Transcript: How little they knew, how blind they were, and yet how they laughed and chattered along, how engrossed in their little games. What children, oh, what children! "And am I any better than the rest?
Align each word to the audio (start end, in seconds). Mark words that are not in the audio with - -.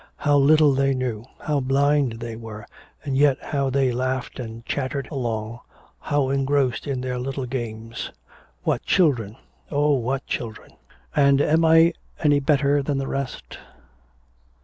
How 0.15 0.35
little 0.35 0.71
they 0.73 0.95
knew, 0.95 1.25
how 1.41 1.59
blind 1.59 2.13
they 2.13 2.35
were, 2.35 2.65
and 3.03 3.15
yet 3.15 3.37
how 3.39 3.69
they 3.69 3.91
laughed 3.91 4.39
and 4.39 4.65
chattered 4.65 5.07
along, 5.11 5.59
how 5.99 6.29
engrossed 6.31 6.87
in 6.87 7.01
their 7.01 7.19
little 7.19 7.45
games. 7.45 8.09
What 8.63 8.81
children, 8.81 9.37
oh, 9.69 9.93
what 9.93 10.25
children! 10.25 10.73
"And 11.15 11.39
am 11.39 11.63
I 11.63 11.93
any 12.19 12.39
better 12.39 12.81
than 12.81 12.97
the 12.97 13.05
rest? 13.05 13.59